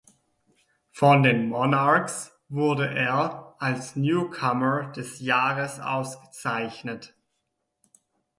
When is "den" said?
1.21-1.47